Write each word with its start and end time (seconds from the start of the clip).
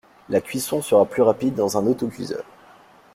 La 0.29 0.41
cuisson 0.41 0.81
sera 0.81 1.05
plus 1.05 1.21
rapide 1.21 1.53
dans 1.53 1.77
un 1.77 1.85
autocuiseur 1.85 2.43